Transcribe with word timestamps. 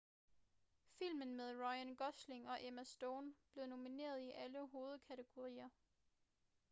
filmen 0.97 1.35
med 1.35 1.59
ryan 1.59 1.95
gosling 1.95 2.47
og 2.49 2.57
emma 2.61 2.83
stone 2.83 3.33
blev 3.53 3.67
nomineret 3.67 4.21
i 4.21 4.31
alle 4.31 4.67
hovedkategorier 4.67 5.69